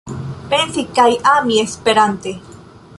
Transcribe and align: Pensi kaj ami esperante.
Pensi 0.53 0.85
kaj 0.99 1.07
ami 1.35 1.61
esperante. 1.67 2.37